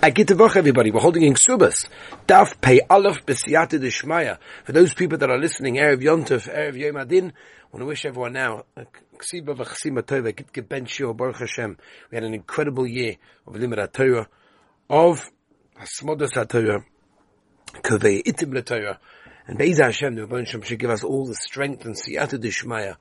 I 0.00 0.10
get 0.10 0.28
to 0.28 0.36
work, 0.36 0.54
everybody. 0.54 0.92
We're 0.92 1.00
holding 1.00 1.24
in 1.24 1.34
Ksubas. 1.34 1.88
Daf 2.28 2.60
pay 2.60 2.80
Aleph 2.88 3.26
B'siyata. 3.26 4.38
For 4.62 4.70
those 4.70 4.94
people 4.94 5.18
that 5.18 5.28
are 5.28 5.38
listening, 5.38 5.74
Erev 5.74 6.00
Yontov, 6.00 6.48
Erev 6.48 6.78
Yom 6.78 6.96
Adin, 6.98 7.32
I 7.32 7.66
want 7.72 7.80
to 7.80 7.84
wish 7.84 8.04
everyone 8.04 8.34
now, 8.34 8.62
Ksiba 8.76 9.56
v'chsima 9.56 10.02
Tova, 10.02 10.36
Git 10.36 10.52
Geben 10.52 10.86
Shio, 10.86 11.16
Baruch 11.16 11.38
Hashem. 11.38 11.76
We 12.12 12.14
had 12.14 12.22
an 12.22 12.32
incredible 12.32 12.86
year 12.86 13.16
of 13.44 13.54
Limud 13.54 13.92
Torah, 13.92 14.28
of 14.88 15.28
Hasmodas 15.76 16.30
HaTorah, 16.30 16.84
Kovei 17.82 18.22
Itim 18.22 18.64
Torah, 18.64 19.00
and 19.48 19.58
Be'ez 19.58 19.78
Hashem, 19.78 20.14
the 20.14 20.28
Rebbeinu 20.28 20.46
Shem 20.46 20.62
should 20.62 20.78
give 20.78 20.90
us 20.90 21.02
all 21.02 21.26
the 21.26 21.34
strength 21.34 21.84
and 21.86 21.96
Siyata 21.96 22.40
Deshmaya, 22.40 22.98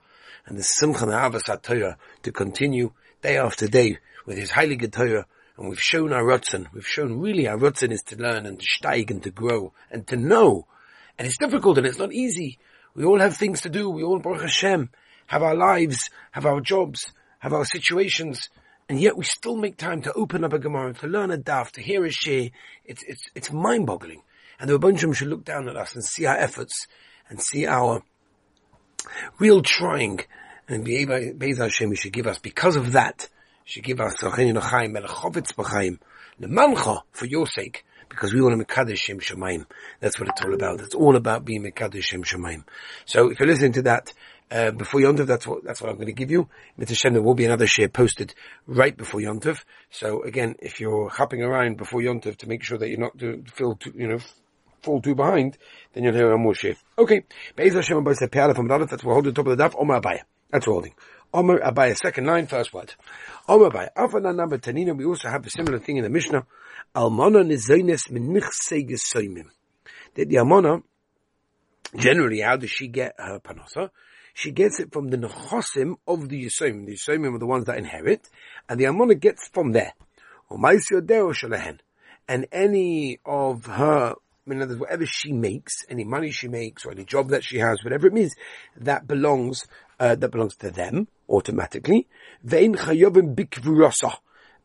and 0.48 0.58
the 0.58 0.64
Simcha 0.64 1.04
and 1.04 1.14
Avas 1.14 1.44
HaTorah 1.44 1.98
to 2.24 2.32
continue 2.32 2.92
day 3.22 3.38
after 3.38 3.68
day 3.68 4.00
with 4.26 4.40
His 4.40 4.50
Heilige 4.50 4.92
Torah, 4.92 5.28
and 5.58 5.70
we've 5.70 5.82
shown 5.82 6.14
our 6.14 6.24
Rutzen. 6.24 6.68
We've 6.74 6.88
shown 6.88 7.20
really 7.20 7.48
our 7.48 7.58
Rutzen 7.58 7.92
is 7.92 8.04
to 8.04 8.16
learn 8.16 8.46
and 8.46 8.60
to 8.60 8.66
steig 8.66 9.10
and 9.10 9.24
to 9.24 9.32
grow 9.32 9.74
and 9.90 10.06
to 10.08 10.16
know. 10.16 10.68
And 11.18 11.28
it's 11.28 11.38
difficult 11.38 11.78
and 11.78 11.88
it's 11.88 11.98
not 11.98 12.14
easy. 12.14 12.60
We 12.94 13.04
all 13.06 13.20
have 13.20 13.38
things 13.38 13.62
to 13.62 13.70
do. 13.70 13.90
We 13.90 14.04
all, 14.04 14.20
Baruch 14.20 14.42
Hashem, 14.42 14.90
have 15.28 15.44
our 15.44 15.56
lives, 15.56 16.10
have 16.32 16.46
our 16.46 16.62
jobs, 16.62 17.12
have 17.40 17.54
our 17.54 17.66
situations. 17.66 18.50
And 18.88 19.00
yet 19.00 19.18
we 19.18 19.26
still 19.26 19.58
make 19.58 19.78
time 19.78 20.04
to 20.04 20.14
open 20.14 20.44
up 20.44 20.54
a 20.54 20.60
Gemara, 20.60 20.94
to 20.96 21.08
learn 21.08 21.32
a 21.32 21.38
daf, 21.38 21.72
to 21.72 21.82
hear 21.82 22.06
a 22.06 22.12
share. 22.12 22.50
It's, 22.86 23.04
it's, 23.04 23.24
it's 23.36 23.52
mind-boggling. 23.52 24.22
And 24.60 24.70
the 24.70 24.80
Rebbeinu 24.80 25.16
should 25.16 25.28
look 25.28 25.44
down 25.44 25.68
at 25.68 25.76
us 25.76 25.94
and 25.96 26.04
see 26.04 26.26
our 26.26 26.38
efforts 26.38 26.88
and 27.30 27.42
see 27.42 27.66
our 27.66 28.04
real 29.40 29.62
trying 29.62 30.22
and 30.68 30.84
be 30.84 30.98
able, 30.98 31.64
Hashem, 31.64 31.90
we 31.90 31.96
should 31.96 32.14
give 32.14 32.28
us 32.28 32.40
because 32.40 32.76
of 32.76 32.94
that 32.94 33.30
should 33.68 33.84
give 33.84 34.00
us 34.00 34.16
Lemancha 36.40 37.02
for 37.12 37.26
your 37.26 37.48
sake 37.48 37.84
because 38.08 38.34
we 38.34 38.42
want 38.42 38.58
to 38.58 38.66
Mekadesh 38.66 38.98
Shem 38.98 39.20
Shemaim. 39.20 39.66
That's 40.00 40.18
what 40.20 40.30
it's 40.30 40.42
all 40.42 40.54
about. 40.54 40.80
It's 40.80 40.96
all 40.96 41.18
about 41.18 41.44
being 41.44 41.64
Mekadesh 41.64 42.04
Shem 42.04 42.24
Shemaim. 42.24 42.64
So 43.06 43.30
if 43.30 43.40
you're 43.40 43.50
listening 43.50 43.74
to 43.74 43.82
that, 43.84 44.14
uh, 44.50 44.72
before 44.72 45.02
Yontov, 45.02 45.26
that's 45.26 45.46
what, 45.46 45.66
that's 45.66 45.82
what 45.82 45.90
I'm 45.90 45.98
going 45.98 46.08
to 46.08 46.14
give 46.14 46.32
you. 46.32 46.48
Shem, 46.88 47.12
there 47.12 47.22
will 47.22 47.36
be 47.36 47.44
another 47.44 47.68
share 47.68 47.90
posted 47.90 48.34
right 48.66 48.96
before 48.96 49.20
Yontov. 49.20 49.60
So 49.90 50.24
again, 50.24 50.56
if 50.60 50.80
you're 50.80 51.10
hopping 51.10 51.42
around 51.42 51.76
before 51.76 52.00
Yontov 52.00 52.38
to 52.38 52.48
make 52.48 52.64
sure 52.64 52.78
that 52.78 52.88
you're 52.88 53.00
not 53.00 53.18
to 53.18 53.44
feel 53.54 53.76
too, 53.76 53.92
you 53.94 54.08
know, 54.08 54.20
fall 54.82 55.02
too 55.02 55.16
behind, 55.16 55.58
then 55.92 56.06
you'll 56.06 56.14
hear 56.14 56.32
a 56.32 56.38
more 56.38 56.56
share. 56.56 56.78
Okay. 56.98 57.26
Be'ez 57.58 57.74
Hashem, 57.74 57.98
Abai 57.98 58.18
Sepiala 58.18 58.56
from 58.56 58.70
Dalit, 58.70 58.90
that's 58.90 59.04
what 59.04 59.08
we're 59.08 59.14
holding 59.16 59.34
top 59.34 59.48
of 59.48 59.58
the 59.58 59.62
daf, 59.62 59.76
Omar 59.78 60.00
Abaya. 60.00 60.22
That's 60.52 60.66
holding. 60.66 60.94
Omer 61.34 61.60
Abaya, 61.60 61.96
second 61.96 62.26
line, 62.26 62.48
first 62.48 62.74
word. 62.74 62.94
Omer 63.48 63.70
Abaya, 63.70 63.90
Afana 63.96 64.36
number 64.36 64.58
Tanina, 64.58 64.96
we 64.98 65.06
also 65.06 65.30
have 65.30 65.46
a 65.46 65.50
similar 65.50 65.78
thing 65.80 65.98
in 65.98 66.04
the 66.04 66.10
Mishnah. 66.10 66.46
Almana 66.96 67.44
nizoines 67.46 68.10
menichse 68.10 68.88
gesoimim. 68.90 69.50
That 70.16 70.30
the 70.30 70.38
Almana, 70.38 70.84
generally, 71.96 72.40
how 72.40 72.56
does 72.56 72.72
she 72.72 72.88
get 72.88 73.16
her 73.18 73.40
panasa? 73.40 73.90
She 74.34 74.52
gets 74.52 74.80
it 74.80 74.94
from 74.94 75.10
the 75.10 75.18
nechosim 75.18 75.98
of 76.08 76.30
the 76.30 76.46
Yisomim. 76.46 76.86
The 76.86 76.94
Yisomim 76.94 77.36
are 77.36 77.40
the 77.40 77.46
ones 77.46 77.66
that 77.66 77.78
inherit, 77.78 78.30
and 78.70 78.80
the 78.80 78.86
Almana 78.86 79.20
gets 79.20 79.50
from 79.50 79.74
there. 79.74 79.94
And 82.30 82.48
any 82.52 83.20
of 83.26 83.66
her 83.66 84.16
in 84.46 84.62
other 84.62 84.70
words, 84.70 84.80
whatever 84.80 85.06
she 85.06 85.34
makes, 85.34 85.86
any 85.90 86.06
money 86.06 86.32
she 86.32 86.48
makes, 86.48 86.86
or 86.86 86.92
any 86.92 87.04
job 87.04 87.30
that 87.30 87.44
she 87.44 87.58
has, 87.58 87.84
whatever 87.84 88.08
it 88.08 88.14
means, 88.14 88.34
that 88.78 89.06
belongs, 89.06 89.68
uh, 90.00 90.16
that 90.16 90.30
belongs 90.30 90.56
to 90.56 90.72
them 90.72 91.10
automatically. 91.30 92.08
Vein 92.44 92.76
bikvurasa. 92.76 94.18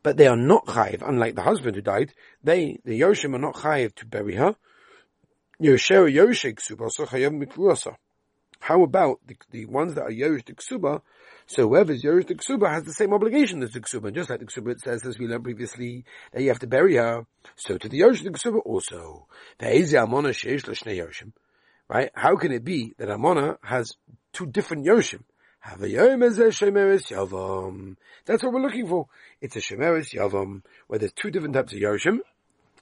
But 0.02 0.16
they 0.16 0.26
are 0.26 0.36
not 0.36 0.66
chayiv, 0.66 1.06
unlike 1.06 1.36
the 1.36 1.42
husband 1.42 1.76
who 1.76 1.82
died. 1.82 2.12
They, 2.42 2.78
the 2.84 3.00
Yoshim, 3.00 3.34
are 3.34 3.38
not 3.38 3.54
chayiv 3.54 3.94
to 3.96 4.06
bury 4.06 4.34
her. 4.34 4.56
Yosher 5.60 6.08
Subasa. 6.58 7.96
How 8.62 8.84
about 8.84 9.18
the, 9.26 9.36
the 9.50 9.66
ones 9.66 9.94
that 9.94 10.02
are 10.02 10.10
Yosh 10.10 10.44
the 10.44 10.54
Ksuba? 10.54 11.02
So 11.46 11.68
whoever's 11.68 12.04
Yosh 12.04 12.26
the 12.26 12.36
Ksuba 12.36 12.72
has 12.72 12.84
the 12.84 12.92
same 12.92 13.12
obligation 13.12 13.60
as 13.60 13.72
the 13.72 13.80
Ksuba. 13.80 14.14
Just 14.14 14.30
like 14.30 14.38
the 14.38 14.46
Ksuba 14.46 14.70
it 14.70 14.80
says, 14.80 15.04
as 15.04 15.18
we 15.18 15.26
learned 15.26 15.42
previously, 15.42 16.04
that 16.32 16.42
you 16.42 16.48
have 16.48 16.60
to 16.60 16.68
bury 16.68 16.94
her. 16.94 17.26
So 17.56 17.76
to 17.76 17.88
the 17.88 17.98
Yosh 17.98 18.22
the 18.22 18.30
Ksuba 18.30 18.60
also. 18.64 19.26
Right? 21.88 22.10
How 22.14 22.36
can 22.36 22.52
it 22.52 22.64
be 22.64 22.94
that 22.98 23.08
Amona 23.08 23.56
has 23.64 23.96
two 24.32 24.46
different 24.46 24.86
Yoshim? 24.86 25.24
That's 25.64 25.80
what 28.42 28.52
we're 28.52 28.60
looking 28.60 28.88
for. 28.88 29.06
It's 29.40 29.56
a 29.56 29.60
Shemeris 29.60 30.14
Yavam, 30.14 30.62
where 30.86 30.98
there's 30.98 31.12
two 31.12 31.30
different 31.30 31.54
types 31.54 31.72
of 31.72 31.78
Yoshim, 31.78 32.18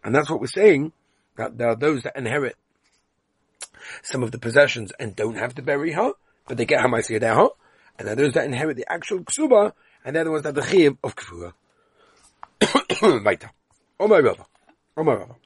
and 0.02 0.14
that's 0.14 0.30
what 0.30 0.40
we're 0.40 0.46
saying, 0.46 0.92
that 1.36 1.58
there 1.58 1.68
are 1.68 1.76
those 1.76 2.02
that 2.02 2.16
inherit 2.16 2.56
some 4.02 4.22
of 4.22 4.30
the 4.30 4.38
possessions 4.38 4.92
and 4.98 5.14
don't 5.14 5.36
have 5.36 5.54
to 5.56 5.62
bury 5.62 5.92
her, 5.92 6.12
but 6.48 6.56
they 6.56 6.64
get 6.64 6.80
Hamaisi 6.80 7.20
Yadeha, 7.20 7.50
and 7.98 8.06
there 8.08 8.12
are 8.14 8.16
those 8.16 8.32
that 8.32 8.46
inherit 8.46 8.76
the 8.76 8.90
actual 8.90 9.20
Ksuba, 9.20 9.72
and 10.04 10.16
they're 10.16 10.24
the 10.24 10.30
ones 10.30 10.42
that 10.44 10.56
have 10.56 10.64
the 10.64 10.70
Chiv 10.70 10.96
of 11.04 11.14
Kfura. 11.14 11.52
Weiter. 13.24 13.50
Oh 13.98 14.08
my 14.08 14.20
brother. 14.20 14.44
Oh 14.96 15.04
my 15.04 15.14
Rava. 15.14 15.36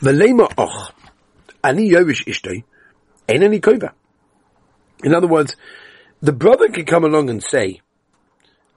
Velema 0.00 0.48
och. 0.56 0.94
Ani 1.62 1.90
Yovish 1.90 2.24
Ishtoi. 2.26 2.64
Ain't 3.28 3.42
any 3.42 3.60
koiva. 3.60 3.92
In 5.04 5.14
other 5.14 5.26
words, 5.26 5.56
the 6.20 6.32
brother 6.32 6.68
can 6.68 6.84
come 6.84 7.04
along 7.04 7.30
and 7.30 7.42
say, 7.42 7.80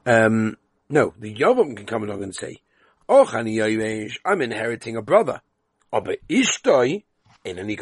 um, 0.05 0.57
no, 0.89 1.13
the 1.19 1.33
Yavam 1.33 1.75
can 1.75 1.85
come 1.85 2.03
along 2.03 2.23
and 2.23 2.35
say, 2.35 2.61
Oh, 3.11 3.25
I'm 3.33 4.41
inheriting 4.41 4.95
a 4.95 5.01
brother. 5.01 5.41
But 5.91 6.19
Ishtoi 6.29 7.03
ain't 7.43 7.57
any. 7.57 7.75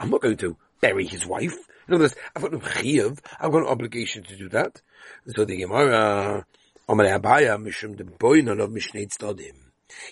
I'm 0.00 0.10
not 0.10 0.20
going 0.20 0.36
to 0.38 0.56
bury 0.80 1.06
his 1.06 1.24
wife. 1.24 1.56
In 1.86 1.94
other 1.94 2.04
words, 2.04 2.16
I've 2.34 2.42
got 2.42 2.50
no 2.52 2.58
chiyuv. 2.58 3.20
I've 3.38 3.52
got 3.52 3.60
no 3.60 3.68
obligation 3.68 4.24
to 4.24 4.36
do 4.36 4.48
that. 4.48 4.82
So 5.28 5.44
the 5.44 5.58
Gemara, 5.58 6.44
Mishum 6.88 7.96
the 7.96 8.02
of 8.04 8.70
Mishnei 8.70 9.52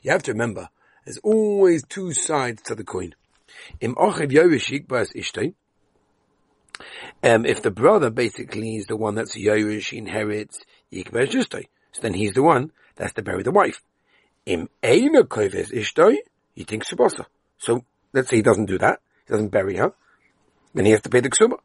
You 0.02 0.10
have 0.12 0.22
to 0.22 0.32
remember, 0.32 0.68
there's 1.04 1.18
always 1.18 1.84
two 1.84 2.12
sides 2.12 2.62
to 2.62 2.76
the 2.76 2.84
coin. 2.84 3.16
Ishtoi, 3.82 5.54
um, 7.22 7.46
if 7.46 7.62
the 7.62 7.70
brother 7.70 8.10
basically 8.10 8.76
is 8.76 8.86
the 8.86 8.96
one 8.96 9.14
that's 9.14 9.36
Yorush, 9.36 9.90
he 9.90 9.98
inherits 9.98 10.60
Yikbesh 10.92 11.30
Ishtoi, 11.30 11.66
so 11.92 12.02
then 12.02 12.14
he's 12.14 12.34
the 12.34 12.42
one 12.42 12.72
that's 12.96 13.12
to 13.14 13.22
bury 13.22 13.42
the 13.42 13.50
wife. 13.50 13.82
Im 14.46 14.68
Eina 14.82 15.22
Koives 15.22 15.72
Ishtoi, 15.72 16.16
he 16.54 16.64
thinks 16.64 16.90
Subasa. 16.90 17.26
So, 17.58 17.84
let's 18.12 18.28
say 18.28 18.36
he 18.36 18.42
doesn't 18.42 18.66
do 18.66 18.78
that, 18.78 19.00
he 19.26 19.32
doesn't 19.32 19.48
bury 19.48 19.76
her, 19.76 19.92
then 20.74 20.84
he 20.84 20.92
has 20.92 21.02
to 21.02 21.08
pay 21.08 21.20
the 21.20 21.30
Ksuma. 21.30 21.58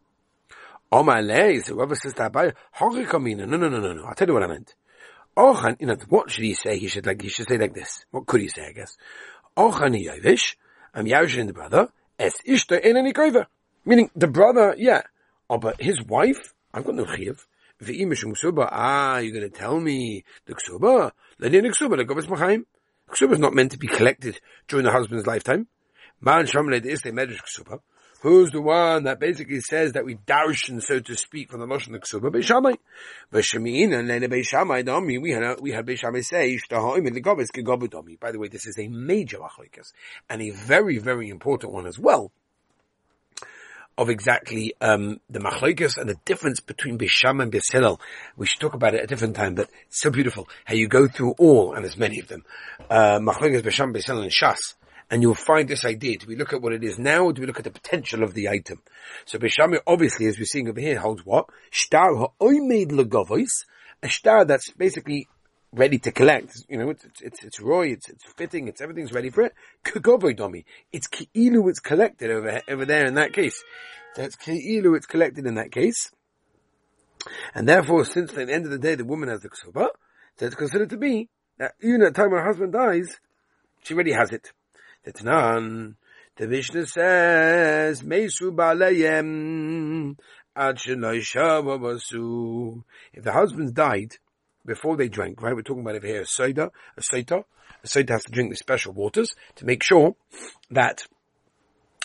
Omar 0.92 1.22
Lei, 1.22 1.60
so 1.60 1.76
whoever 1.76 1.96
says 1.96 2.14
that 2.16 2.32
by 2.32 2.54
Hochikamina, 2.78 3.48
no, 3.48 3.58
no, 3.58 3.70
no, 3.70 3.80
no, 3.80 3.94
no, 3.94 4.06
I'll 4.06 4.16
tell 4.16 4.28
you 4.28 4.34
what 4.34 4.44
I 4.44 4.48
meant. 4.48 4.74
Ochan, 5.38 5.80
you 5.80 5.88
know, 5.88 5.96
what 6.10 6.32
should 6.32 6.44
he 6.44 6.54
say? 6.54 6.78
He 6.78 6.88
should 6.88 7.06
like, 7.06 7.22
he 7.22 7.30
should 7.30 7.48
say 7.48 7.58
like 7.58 7.74
this. 7.74 8.06
What 8.12 8.26
could 8.26 8.42
he 8.42 8.48
say, 8.48 8.68
I 8.68 8.72
guess? 8.72 8.98
Ochan 9.56 9.96
Yovish, 9.96 10.56
I'm 10.94 11.06
Yaushin 11.06 11.48
the 11.48 11.54
brother, 11.54 11.90
es 12.18 12.34
ishta 12.48 12.80
in 12.80 12.98
any 12.98 13.14
Meaning, 13.86 14.12
the 14.16 14.28
brother, 14.28 14.76
yeah. 14.78 15.02
Oh, 15.50 15.58
but 15.58 15.82
his 15.82 16.02
wife, 16.04 16.54
I've 16.74 16.86
got 16.86 16.96
no 16.96 17.06
chiv. 17.06 17.48
Ah, 17.82 19.18
you're 19.20 19.32
going 19.32 19.50
to 19.50 19.58
tell 19.58 19.80
me 19.80 20.24
the 20.46 20.54
ksuba? 20.54 21.12
Lenin 21.40 21.72
ksuba, 21.72 21.98
the 21.98 22.04
government's 22.04 22.30
machaim. 22.30 22.66
Ksuba 23.10 23.34
is 23.34 23.40
not 23.40 23.54
meant 23.54 23.72
to 23.72 23.78
be 23.78 23.88
collected 23.88 24.40
during 24.68 24.86
the 24.86 24.92
husband's 24.92 25.26
lifetime. 25.26 25.68
Man 26.22 26.46
shamle 26.46 26.86
is 26.86 27.02
the 27.02 27.12
medrash 27.12 27.40
ksuba. 27.42 27.80
Who's 28.22 28.52
the 28.52 28.62
one 28.62 29.06
that 29.06 29.22
basically 29.22 29.62
says 29.62 29.94
that 29.94 30.04
we 30.04 30.16
darshan, 30.16 30.82
so 30.82 31.00
to 31.00 31.16
speak, 31.16 31.50
from 31.50 31.62
the 31.62 31.66
Lashon 31.66 31.96
of 31.96 32.02
Ksuba? 32.02 32.30
Beishamai. 32.30 32.76
Beishamin, 33.32 33.98
and 33.98 34.10
then 34.10 34.24
Beishamai 34.24 34.84
Dami, 34.84 35.22
we 35.22 35.32
had, 35.32 35.62
we 35.62 35.72
had 35.72 35.86
Beishamai 35.86 36.26
say, 36.26 36.58
Ishtaha'im 36.58 37.08
in 37.08 37.14
the 37.14 37.22
Govis, 37.22 37.48
Gegobu 37.50 38.20
By 38.20 38.34
the 38.34 38.40
way, 38.40 38.50
this 38.50 38.66
is 38.66 38.78
a 38.78 38.90
major 38.90 39.38
achlikas, 39.38 39.94
and 40.30 40.42
a 40.42 40.50
very, 40.50 40.98
very 40.98 41.30
important 41.30 41.72
one 41.72 41.88
as 41.88 41.98
well 41.98 42.34
of 44.00 44.10
exactly 44.10 44.74
um, 44.80 45.20
the 45.30 45.40
machlokas 45.40 45.98
and 45.98 46.10
the 46.10 46.16
difference 46.24 46.62
between 46.62 46.96
Bisham 46.96 47.42
and 47.42 47.52
Bishilel. 47.52 48.00
We 48.38 48.48
should 48.48 48.62
talk 48.62 48.74
about 48.74 48.94
it 48.94 49.00
at 49.00 49.04
a 49.04 49.08
different 49.08 49.36
time, 49.36 49.56
but 49.56 49.70
it's 49.88 50.00
so 50.00 50.10
beautiful 50.10 50.48
how 50.64 50.74
you 50.74 50.88
go 50.88 51.10
through 51.10 51.36
all, 51.38 51.74
and 51.74 51.84
there's 51.84 51.98
many 51.98 52.22
of 52.22 52.30
them, 52.30 52.46
uh, 52.90 53.20
Bisham, 53.20 53.94
Bishilel, 53.94 54.24
and 54.24 54.32
Shas, 54.32 54.76
and 55.12 55.22
you'll 55.22 55.36
find 55.36 55.68
this 55.68 55.84
idea. 55.84 56.18
Do 56.18 56.28
we 56.28 56.38
look 56.38 56.54
at 56.54 56.62
what 56.62 56.72
it 56.72 56.82
is 56.82 56.98
now, 56.98 57.26
or 57.26 57.34
do 57.34 57.42
we 57.42 57.48
look 57.48 57.58
at 57.58 57.66
the 57.66 57.72
potential 57.72 58.24
of 58.24 58.34
the 58.34 58.48
item? 58.48 58.82
So 59.26 59.38
Bisham, 59.38 59.78
obviously, 59.86 60.28
as 60.28 60.40
we're 60.40 60.46
seeing 60.46 60.70
over 60.70 60.80
here, 60.80 60.98
holds 60.98 61.26
what? 61.26 61.50
Shtar 61.70 62.16
ha'oimed 62.16 62.92
legovois, 62.92 63.66
a 64.02 64.08
star 64.08 64.46
that's 64.46 64.72
basically 64.72 65.28
ready 65.72 66.00
to 66.00 66.12
collect. 66.12 66.66
You 66.68 66.78
know, 66.78 66.90
it's, 66.90 67.06
it's, 67.22 67.44
it's 67.44 67.60
Roy, 67.60 67.90
it's, 67.90 68.10
it's 68.10 68.26
fitting, 68.36 68.68
it's 68.68 68.82
everything's 68.82 69.12
ready 69.12 69.30
for 69.30 69.44
it. 69.44 69.54
Kagoboy 69.84 70.36
domi. 70.36 70.66
It's 70.92 71.08
Ki'ilu, 71.08 71.70
it's 71.70 71.80
collected 71.80 72.32
over, 72.32 72.62
over 72.68 72.86
there 72.86 73.06
in 73.06 73.16
that 73.16 73.34
case. 73.34 73.64
It's 74.18 74.36
Ki'ilu, 74.36 74.96
it's 74.96 75.06
collected 75.06 75.46
in 75.46 75.56
that 75.56 75.72
case. 75.72 76.12
And 77.54 77.68
therefore, 77.68 78.06
since 78.06 78.32
at 78.32 78.48
the 78.48 78.54
end 78.54 78.66
of 78.66 78.72
the 78.72 78.80
day, 78.80 78.96
the 78.96 79.06
woman 79.06 79.30
has 79.30 79.42
the 79.42 79.50
ksuba, 79.50 79.90
it's 80.40 80.56
considered 80.56 80.90
to 80.92 80.98
be 80.98 81.28
that 81.58 81.74
even 81.82 82.02
at 82.02 82.14
the 82.14 82.22
time 82.22 82.32
her 82.32 82.46
husband 82.46 82.72
dies, 82.72 83.20
she 83.84 83.94
already 83.94 84.14
has 84.14 84.32
it. 84.32 84.54
The 85.04 85.12
Tanan, 85.12 85.96
the 86.38 86.48
Mishnah 86.48 86.88
says, 86.88 88.02
Mesu 88.04 88.52
Baleyem, 88.54 90.18
If 93.14 93.24
the 93.24 93.32
husbands 93.34 93.72
died 93.74 94.18
before 94.66 94.98
they 94.98 95.08
drank, 95.08 95.42
right? 95.42 95.56
We're 95.56 95.62
talking 95.62 95.82
about 95.82 95.96
over 95.96 96.08
here 96.08 96.22
a 96.22 96.26
sotah, 96.26 96.70
a 96.98 97.02
sotah. 97.02 97.44
A 97.84 97.88
sotah 97.88 98.10
has 98.10 98.24
to 98.26 98.32
drink 98.32 98.50
the 98.50 98.58
special 98.58 98.94
waters 98.94 99.34
to 99.56 99.66
make 99.66 99.84
sure 99.84 100.16
that 100.72 101.04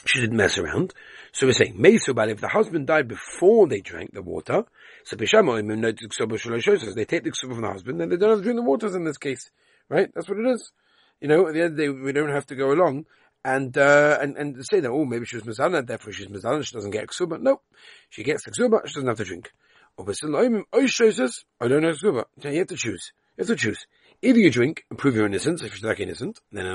she 0.06 0.20
didn't 0.20 0.36
mess 0.36 0.58
around. 0.58 0.94
So 1.32 1.46
we're 1.46 1.52
saying, 1.52 1.80
Mesu 1.80 2.14
if 2.16 2.40
the 2.40 2.48
husband 2.48 2.86
died 2.86 3.08
before 3.08 3.66
they 3.66 3.80
drank 3.80 4.12
the 4.12 4.22
water, 4.22 4.64
so 5.04 5.16
they 5.16 5.26
take 5.26 5.42
the 5.42 7.30
ksuba 7.30 7.52
from 7.52 7.62
the 7.62 7.70
husband, 7.70 8.00
then 8.00 8.08
they 8.08 8.16
don't 8.16 8.30
have 8.30 8.38
to 8.38 8.44
drink 8.44 8.58
the 8.58 8.62
waters 8.62 8.94
in 8.94 9.04
this 9.04 9.18
case. 9.18 9.50
Right? 9.88 10.08
That's 10.14 10.28
what 10.28 10.38
it 10.38 10.46
is. 10.46 10.72
You 11.20 11.28
know, 11.28 11.46
at 11.48 11.54
the 11.54 11.60
end 11.60 11.70
of 11.72 11.76
the 11.76 11.82
day, 11.82 11.88
we 11.88 12.12
don't 12.12 12.30
have 12.30 12.46
to 12.46 12.54
go 12.54 12.72
along 12.72 13.06
and, 13.44 13.76
uh, 13.76 14.18
and, 14.20 14.36
and 14.36 14.64
say 14.64 14.80
that, 14.80 14.90
oh, 14.90 15.04
maybe 15.04 15.26
she 15.26 15.36
was 15.36 15.44
mizana, 15.44 15.86
therefore 15.86 16.12
she's 16.12 16.28
mizana, 16.28 16.64
she 16.64 16.74
doesn't 16.74 16.90
get 16.90 17.08
ksuba. 17.08 17.40
No. 17.40 17.60
She 18.08 18.22
gets 18.22 18.46
ksuba, 18.46 18.86
she 18.86 18.94
doesn't 18.94 19.08
have 19.08 19.18
to 19.18 19.24
drink. 19.24 19.52
Or 19.96 20.06
I 20.08 21.68
don't 21.68 21.82
know. 21.82 21.94
You 22.42 22.58
have 22.58 22.66
to 22.68 22.76
choose. 22.76 23.12
You 23.36 23.42
have 23.42 23.46
to 23.46 23.56
choose. 23.56 23.86
Either 24.22 24.38
you 24.38 24.50
drink 24.50 24.84
and 24.90 24.98
prove 24.98 25.14
your 25.14 25.26
innocence, 25.26 25.62
if 25.62 25.80
you're 25.80 25.90
like 25.90 26.00
innocent, 26.00 26.40
then 26.50 26.66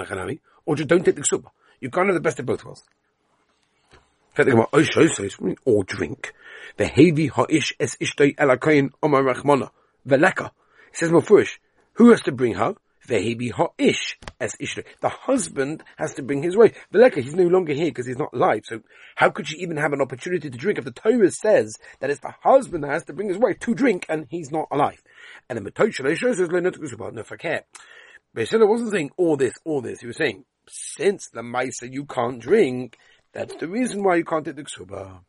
or 0.65 0.75
just 0.75 0.87
don't 0.87 1.03
take 1.03 1.15
the 1.15 1.21
ksuba. 1.21 1.49
You 1.79 1.89
can't 1.89 2.07
have 2.07 2.15
the 2.15 2.21
best 2.21 2.39
of 2.39 2.45
both 2.45 2.63
worlds. 2.63 2.83
Oh, 4.37 5.55
or 5.65 5.83
drink. 5.83 6.33
Behavi 6.77 7.29
ha'ish 7.31 7.73
es 7.79 7.97
ishtay 7.97 8.35
ishtoi 8.35 8.37
elakayin 8.37 8.91
omar 9.01 9.23
rachmana. 9.23 9.71
Veleka. 10.07 10.51
It 10.91 10.97
says 10.97 11.11
Mufurish. 11.11 11.57
Who 11.93 12.11
has 12.11 12.21
to 12.21 12.31
bring 12.31 12.53
her? 12.53 12.75
Vehebi 13.07 13.51
ha'ish 13.51 14.17
ishtoi. 14.39 14.85
The 15.01 15.09
husband 15.09 15.83
has 15.97 16.13
to 16.15 16.23
bring 16.23 16.43
his 16.43 16.55
wife. 16.57 16.75
Veleka, 16.93 17.21
he's 17.21 17.35
no 17.35 17.47
longer 17.47 17.73
here 17.73 17.87
because 17.87 18.05
he's 18.05 18.17
not 18.17 18.33
alive. 18.33 18.61
So 18.65 18.81
how 19.15 19.29
could 19.29 19.47
she 19.47 19.57
even 19.57 19.77
have 19.77 19.93
an 19.93 20.01
opportunity 20.01 20.49
to 20.49 20.57
drink 20.57 20.77
if 20.77 20.85
the 20.85 20.91
Torah 20.91 21.31
says 21.31 21.77
that 21.99 22.09
it's 22.09 22.21
the 22.21 22.33
husband 22.43 22.83
that 22.83 22.91
has 22.91 23.05
to 23.05 23.13
bring 23.13 23.29
his 23.29 23.37
wife 23.37 23.59
to 23.59 23.73
drink 23.73 24.05
and 24.09 24.27
he's 24.29 24.51
not 24.51 24.67
alive? 24.71 25.01
And 25.49 25.57
the 25.57 25.71
Matosh 25.71 25.95
says, 25.95 27.13
no, 27.13 27.23
forget. 27.23 27.67
But 28.33 28.51
wasn't 28.51 28.91
saying 28.91 29.11
all 29.17 29.37
this, 29.37 29.53
all 29.65 29.81
this. 29.81 30.01
He 30.01 30.07
was 30.07 30.17
saying, 30.17 30.45
since 30.67 31.29
the 31.29 31.41
Maisa 31.41 31.91
you 31.91 32.05
can't 32.05 32.39
drink, 32.39 32.97
that's 33.33 33.55
the 33.55 33.67
reason 33.67 34.03
why 34.03 34.17
you 34.17 34.25
can't 34.25 34.45
take 34.45 34.55
the 34.55 34.63
ksuba. 34.63 35.21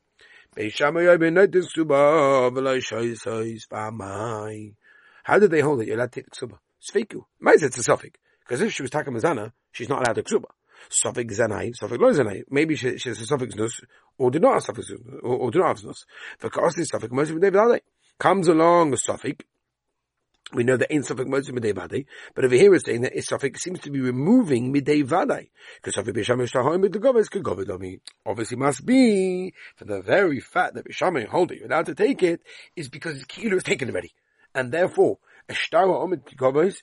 How 5.23 5.39
did 5.39 5.51
they 5.51 5.61
hold 5.61 5.81
it? 5.81 5.87
You're 5.87 5.97
allowed 5.97 6.13
to 6.13 6.21
take 6.21 6.31
the 6.31 6.47
ksuba. 6.47 6.59
Sfeiku. 6.81 7.25
Maisa 7.43 7.65
it's 7.65 7.79
a 7.79 7.83
suffix. 7.83 8.19
Because 8.41 8.63
if 8.63 8.73
she 8.73 8.83
was 8.83 8.91
takamazana, 8.91 9.53
she's 9.73 9.89
not 9.89 10.07
allowed 10.07 10.15
to 10.15 10.23
ksuba. 10.23 10.51
Suffix 10.89 11.39
zanai, 11.39 11.75
suffix 11.75 12.01
lo 12.01 12.11
zanai. 12.13 12.43
Maybe 12.51 12.75
she, 12.75 12.99
she 12.99 13.11
has 13.11 13.21
a 13.21 13.27
suffix 13.27 13.55
nus, 13.55 13.81
or 14.19 14.31
did 14.31 14.43
not 14.43 14.55
have 14.55 14.63
suffix, 14.63 14.91
or, 15.23 15.35
or 15.35 15.51
did 15.51 15.59
not 15.59 15.77
have 15.77 15.85
nus. 15.85 16.05
For 16.39 16.51
kasi 16.51 16.85
suffix, 16.85 17.13
of 17.13 17.41
the 17.41 17.81
comes 18.19 18.49
along 18.49 18.93
a 18.93 18.97
suffix, 18.97 19.45
we 20.53 20.65
know 20.65 20.77
that 20.77 20.93
ain't 20.93 21.07
suffix 21.07 21.29
midei 21.29 21.73
vadei, 21.73 22.07
but 22.35 22.45
over 22.45 22.57
here 22.57 22.75
it's 22.75 22.85
saying 22.85 23.03
that 23.03 23.23
suffix 23.23 23.63
seems 23.63 23.79
to 23.81 23.91
be 23.91 24.01
removing 24.01 24.75
midei 24.75 25.05
vadei. 25.05 25.51
Because 25.77 25.95
suffix 25.95 26.19
b'shamesh 26.19 26.53
tahoim 26.53 26.81
with 26.81 26.93
the 26.93 26.99
goves 26.99 27.29
could 27.29 27.45
govedomi. 27.45 28.01
Obviously 28.27 28.57
must 28.57 28.85
be 28.85 29.55
for 29.77 29.85
the 29.85 30.03
very 30.03 30.41
fact 30.41 30.75
that 30.75 30.89
b'shamesh 30.89 31.29
hold 31.29 31.53
it, 31.53 31.59
you're 31.59 31.69
allowed 31.69 31.87
to 31.87 31.95
take 31.95 32.23
it, 32.23 32.41
is 32.75 32.89
because 32.89 33.21
the 33.21 33.27
kilo 33.27 33.57
is 33.57 33.63
taken 33.63 33.91
already. 33.91 34.13
And 34.53 34.73
therefore, 34.73 35.19
a 35.51 35.53
shtara 35.53 35.89
omid 35.89 36.37
goves 36.37 36.83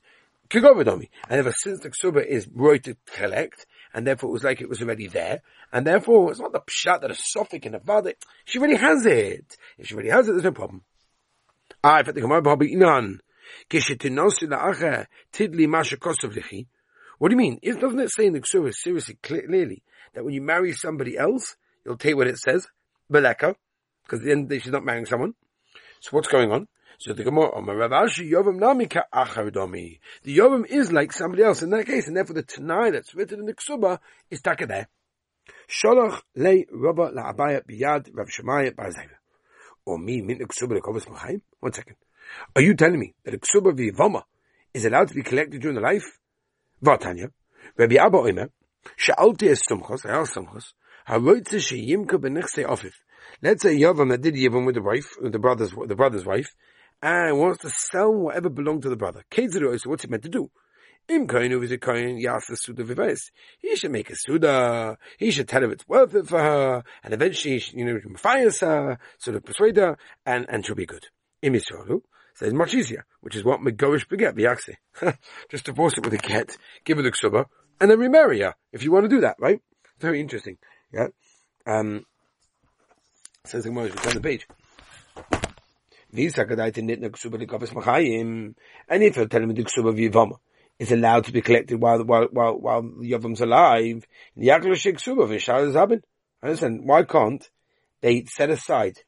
kigovedomi. 0.49 1.09
And 1.29 1.39
ever 1.39 1.53
since 1.57 1.79
the 1.79 1.89
ksuba 1.89 2.25
is 2.25 2.47
right 2.53 2.83
to 2.83 2.97
collect, 3.05 3.65
and 3.93 4.05
therefore 4.05 4.29
it 4.29 4.33
was 4.33 4.43
like 4.43 4.61
it 4.61 4.69
was 4.69 4.81
already 4.81 5.07
there, 5.07 5.41
and 5.71 5.87
therefore 5.87 6.31
it's 6.31 6.39
not 6.39 6.53
the 6.53 6.61
pshat 6.61 7.01
that 7.01 7.11
a 7.11 7.15
suffix 7.15 7.65
in 7.65 7.75
a 7.75 7.79
vadei, 7.79 8.13
she 8.45 8.59
already 8.59 8.75
has 8.75 9.05
it. 9.05 9.57
If 9.77 9.87
she 9.87 9.95
already 9.95 10.09
has 10.09 10.27
it, 10.27 10.33
there's 10.33 10.43
no 10.43 10.51
problem. 10.51 10.83
I, 11.83 12.01
the 12.01 12.13
Gemara, 12.13 12.41
Inan. 12.41 13.19
What 13.69 13.83
do 17.29 17.33
you 17.33 17.37
mean? 17.37 17.59
It 17.61 17.79
doesn't 17.79 17.99
it 17.99 18.11
say 18.11 18.25
in 18.25 18.33
the 18.33 18.41
Ksura 18.41 18.73
seriously 18.73 19.17
clearly 19.23 19.83
that 20.13 20.25
when 20.25 20.33
you 20.33 20.41
marry 20.41 20.73
somebody 20.73 21.17
else, 21.17 21.55
you'll 21.85 21.97
take 21.97 22.15
what 22.15 22.27
it 22.27 22.37
says, 22.37 22.67
beleka, 23.11 23.55
because 24.03 24.23
then 24.23 24.49
she's 24.59 24.71
not 24.71 24.83
marrying 24.83 25.05
someone. 25.05 25.33
So 26.01 26.09
what's 26.11 26.27
going 26.27 26.51
on? 26.51 26.67
So 26.99 27.13
the 27.13 27.23
Gemara, 27.23 27.51
Yovam 27.51 28.59
Namika 28.59 29.03
Achar 29.13 29.51
The 30.23 30.37
Yovam 30.37 30.65
is 30.65 30.91
like 30.91 31.11
somebody 31.11 31.43
else 31.43 31.61
in 31.61 31.69
that 31.69 31.85
case, 31.85 32.07
and 32.07 32.17
therefore 32.17 32.35
the 32.35 32.43
Tanai 32.43 32.91
that's 32.91 33.13
written 33.13 33.39
in 33.39 33.45
the 33.45 33.53
Ksuba 33.53 33.99
is 34.31 34.41
taka 34.41 34.65
there. 34.65 34.87
Sholach 35.69 36.21
le 36.35 36.63
Rabba 36.71 37.11
la 37.13 37.31
Abaya 37.31 37.63
biyad 37.63 38.09
Rav 38.13 38.27
Shemaya 38.27 38.75
bar 38.75 38.91
Or 39.85 39.99
me 39.99 40.21
min 40.21 40.39
the 40.39 40.45
Ksuba 40.45 40.79
lekovas 40.79 41.05
machayim. 41.07 41.41
One 41.59 41.73
second. 41.73 41.97
Are 42.55 42.61
you 42.61 42.73
telling 42.75 42.99
me 42.99 43.13
that 43.23 43.33
a 43.33 43.37
ksuba 43.37 43.71
v'yivama 43.73 44.23
is 44.73 44.85
allowed 44.85 45.09
to 45.09 45.13
be 45.13 45.23
collected 45.23 45.61
during 45.61 45.75
the 45.75 45.81
life? 45.81 46.19
Vatanya, 46.83 47.31
Rabbi 47.77 47.95
Abba 47.95 48.17
Omer, 48.17 48.49
Sha'alti 48.95 49.49
es 49.49 49.61
sumchos, 49.69 50.05
I 50.05 50.19
asked 50.19 50.35
sumchos, 50.35 50.73
ha'roitze 51.05 51.59
she'yimka 51.59 52.17
b'nechse 52.17 52.65
ofif. 52.65 52.93
Let's 53.41 53.63
say 53.63 53.77
Yavam 53.77 54.09
that 54.09 54.21
did 54.21 54.35
Yavam 54.35 54.65
with 54.65 54.75
the 54.75 54.81
wife, 54.81 55.15
with 55.21 55.31
the 55.31 55.39
brother's, 55.39 55.71
the 55.71 55.95
brother's 55.95 56.25
wife, 56.25 56.55
and 57.01 57.37
wants 57.37 57.61
to 57.61 57.69
sell 57.69 58.13
whatever 58.13 58.49
belonged 58.49 58.83
to 58.83 58.89
the 58.89 58.95
brother. 58.95 59.23
So 59.33 59.89
what's 59.89 60.03
he 60.03 60.09
meant 60.09 60.23
to 60.23 60.29
do? 60.29 60.49
Im 61.09 61.25
koinu 61.25 61.63
is 61.63 61.71
a 61.71 61.77
koin 61.77 62.21
yas 62.21 62.47
the 62.47 62.57
suda 62.57 62.83
vivais. 62.83 63.31
He 63.59 63.75
should 63.77 63.91
make 63.91 64.09
a 64.09 64.15
suda. 64.15 64.97
He 65.17 65.31
should 65.31 65.47
tell 65.47 65.61
her 65.61 65.71
it's 65.71 65.87
worth 65.87 66.13
it 66.15 66.27
for 66.27 66.39
her, 66.39 66.83
and 67.01 67.13
eventually, 67.13 67.63
you 67.73 67.85
know, 67.85 67.97
fire 68.17 68.51
her, 68.59 68.97
sort 69.17 69.37
of 69.37 69.45
persuade 69.45 69.77
her, 69.77 69.97
and 70.25 70.45
and 70.49 70.65
she'll 70.65 70.75
be 70.75 70.85
good. 70.85 71.05
Im 71.41 71.53
Yisraelu. 71.53 72.01
So 72.35 72.45
it's 72.45 72.53
much 72.53 72.75
easier, 72.75 73.05
which 73.21 73.35
is 73.35 73.43
what 73.43 73.61
Megorish 73.61 74.07
beget, 74.07 74.35
Biaksi. 74.35 74.75
Just 75.49 75.65
divorce 75.65 75.97
it 75.97 76.03
with 76.03 76.13
a 76.13 76.17
get, 76.17 76.55
give 76.83 76.97
her 76.97 77.03
the 77.03 77.11
ksuba, 77.11 77.45
and 77.81 77.89
then 77.89 77.99
remarry 77.99 78.41
her, 78.41 78.53
if 78.71 78.83
you 78.83 78.91
want 78.91 79.05
to 79.05 79.09
do 79.09 79.21
that, 79.21 79.37
right? 79.39 79.59
Very 79.99 80.21
interesting. 80.21 80.57
Yeah. 80.93 81.07
Um, 81.65 82.05
says 83.43 83.63
the 83.63 83.69
Gemara, 83.69 83.89
turn 83.89 84.13
the 84.13 84.21
page. 84.21 84.45
And 86.13 86.23
if 86.23 86.37
you're 89.17 89.27
telling 89.27 89.47
me 89.47 89.53
the 89.53 89.63
ksuba 89.63 89.93
v'yivama 89.93 90.37
is 90.79 90.91
allowed 90.91 91.25
to 91.25 91.31
be 91.31 91.41
collected 91.41 91.81
while, 91.81 92.03
while, 92.03 92.27
while, 92.31 92.53
while 92.53 92.83
Yavam's 92.83 93.41
alive, 93.41 94.05
understand. 96.43 96.81
Why 96.83 97.03
can't 97.03 97.49
they 98.01 98.25
set 98.25 98.49
aside 98.49 98.99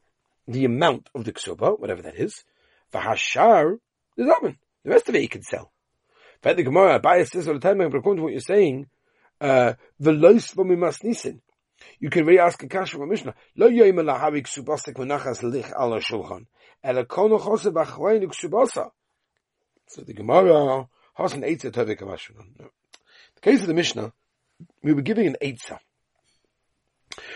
the 0.47 0.65
amount 0.65 1.09
of 1.13 1.25
the 1.25 1.31
ksuba, 1.31 1.79
whatever 1.79 2.01
that 2.01 2.15
is, 2.15 2.43
for 2.89 2.99
hashar 2.99 3.77
the 4.17 4.23
Zamen. 4.23 4.57
The 4.83 4.89
rest 4.89 5.07
of 5.07 5.15
it 5.15 5.21
you 5.21 5.29
can 5.29 5.43
sell. 5.43 5.71
But 6.41 6.57
the 6.57 6.63
Gemara, 6.63 6.99
Abayas 6.99 7.29
says 7.29 7.47
all 7.47 7.53
the 7.53 7.59
time, 7.59 7.77
but 7.77 7.95
according 7.95 8.17
to 8.17 8.23
what 8.23 8.31
you're 8.31 8.41
saying, 8.41 8.87
uh, 9.39 9.73
the 9.99 10.11
v'mimas 10.11 11.03
nisin. 11.03 11.41
You 11.99 12.09
can 12.09 12.25
really 12.25 12.39
ask 12.39 12.61
a 12.63 12.67
kasha 12.67 12.97
from 12.97 13.09
Mishnah. 13.09 13.35
Lo 13.55 13.69
yoyim 13.69 13.95
lahavik 14.03 14.47
subasik 14.47 14.95
menachas 14.95 15.43
lich 15.43 15.67
ala 15.67 15.99
shulchan. 15.99 16.45
Ela 16.83 17.05
kono 17.05 17.39
chose 17.39 17.71
b'achrein 17.71 18.23
subasa. 18.33 18.91
So 19.87 20.01
the 20.01 20.13
Gemara 20.13 20.87
has 21.15 21.33
an 21.33 21.41
eitzah 21.41 21.71
tovik 21.71 22.01
No. 22.01 22.69
The 23.35 23.41
case 23.41 23.61
of 23.61 23.67
the 23.67 23.73
Mishnah, 23.73 24.13
we 24.83 24.93
were 24.93 25.01
giving 25.01 25.27
an 25.27 25.37
eitzah. 25.41 25.79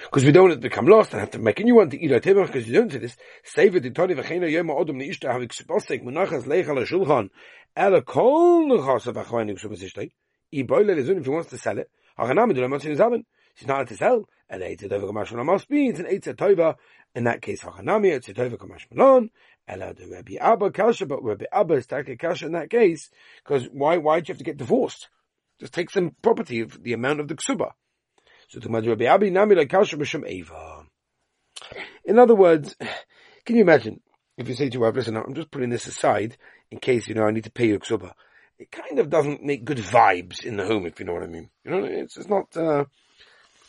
Because 0.04 0.24
we 0.24 0.32
don't 0.32 0.44
want 0.44 0.54
it 0.54 0.56
to 0.58 0.62
become 0.62 0.86
lost 0.86 1.12
and 1.14 1.20
have 1.20 1.32
to 1.32 1.40
make 1.40 1.60
a 1.60 1.64
new 1.64 1.76
one 1.76 1.90
to 1.90 2.00
eat 2.00 2.12
our 2.12 2.20
table 2.20 2.46
because 2.46 2.68
you 2.68 2.74
don't 2.76 2.92
do 2.92 3.00
this. 3.00 3.18
Save 3.44 3.76
it, 3.76 3.96
Tony 3.96 4.14
v'cheina 4.14 4.50
yom 4.50 4.68
ha'odom 4.68 4.98
ni'ishta 4.98 5.30
havik 5.30 5.52
sposek 5.52 6.04
menachas 6.04 6.44
leich 6.44 6.68
ala 6.70 6.86
shulchan 6.86 7.30
ela 7.76 8.02
kol 8.02 8.68
nechas 8.68 9.08
of 9.08 9.16
achwainik 9.16 9.60
subasishtei. 9.60 10.12
I 10.54 10.62
boile 10.64 10.96
lezun 10.96 11.18
if 11.18 11.26
he 11.26 11.30
wants 11.30 11.50
to 11.50 11.58
sell 11.58 11.80
it. 11.80 11.90
Hachanam 12.18 12.54
do 12.54 12.68
not 12.68 12.86
in 12.86 12.96
zamen. 12.96 13.26
She's 13.56 13.68
not 13.68 13.88
to 13.88 13.98
sell. 13.98 14.30
And 14.50 14.62
eitz 14.62 14.84
tova 14.84 15.10
kamash 15.10 15.46
must 15.46 15.68
be. 15.68 15.88
It's 15.88 16.00
an 16.00 16.06
eitz 16.06 16.34
tova. 16.36 16.76
In 17.16 17.26
that 17.26 17.42
case, 17.42 17.62
hachanami 17.62 18.12
it's 18.12 18.30
a 18.30 18.34
tova 18.34 18.58
kamash 18.58 18.86
malon. 18.92 19.30
Ela 19.68 19.94
de 19.94 20.08
Rabbi 20.08 20.36
Abba 20.36 20.72
kasha, 20.72 21.06
but 21.06 21.24
Rabbi 21.24 21.46
Abba 21.52 21.76
is 21.76 21.88
take 21.88 22.20
kasha 22.20 22.48
in 22.48 22.54
that 22.54 22.70
case 22.70 23.10
because 23.44 23.68
why? 23.72 23.98
Why 23.98 24.20
do 24.20 24.26
you 24.28 24.34
have 24.34 24.40
to 24.40 24.44
get 24.44 24.58
divorced? 24.58 25.10
Just 25.60 25.74
take 25.74 25.90
some 25.90 26.16
property 26.22 26.62
of 26.62 26.82
the 26.84 26.94
amount 26.94 27.20
of 27.20 27.28
the 27.28 27.36
ksuba. 27.36 27.72
So 28.50 28.60
to 28.60 28.70
Rabbi 28.70 29.06
Abi 29.06 29.30
Nami 29.30 29.56
B'Shem 29.56 30.28
Eva. 30.28 30.86
In 32.04 32.20
other 32.20 32.36
words, 32.36 32.76
can 33.46 33.56
you 33.56 33.62
imagine 33.62 34.02
if 34.38 34.50
you 34.50 34.56
say 34.56 34.70
to 34.70 34.74
your 34.74 34.84
wife, 34.84 34.96
listen, 34.96 35.16
I'm 35.16 35.34
just 35.34 35.52
putting 35.52 35.70
this 35.70 35.88
aside 35.88 36.38
in 36.72 36.80
case, 36.80 37.08
you 37.08 37.16
know, 37.16 37.24
I 37.24 37.32
need 37.32 37.44
to 37.44 37.52
pay 37.52 37.68
you 37.68 37.80
ksuba. 37.80 38.14
It 38.58 38.72
kind 38.72 39.00
of 39.00 39.10
doesn't 39.10 39.44
make 39.44 39.66
good 39.66 39.78
vibes 39.78 40.44
in 40.44 40.58
the 40.58 40.66
home, 40.66 40.86
if 40.86 41.00
you 41.00 41.06
know 41.06 41.14
what 41.14 41.24
I 41.24 41.28
mean. 41.28 41.50
You 41.64 41.72
know, 41.72 41.84
it's, 41.84 42.18
it's 42.18 42.30
not, 42.30 42.56
uh, 42.56 42.86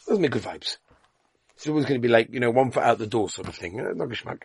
doesn't 0.07 0.23
make 0.23 0.31
good 0.31 0.43
vibes. 0.43 0.79
It's 1.57 1.67
always 1.69 1.87
going 1.87 2.01
to 2.01 2.07
be 2.07 2.13
like, 2.13 2.29
you 2.33 2.41
know, 2.41 2.51
one 2.51 2.71
foot 2.71 2.83
out 2.83 2.99
the 2.99 3.07
door 3.07 3.29
sort 3.31 3.49
of 3.49 3.55
thing. 3.55 3.81
Uh, 3.81 3.93
not 3.95 4.09
geschmack. 4.09 4.43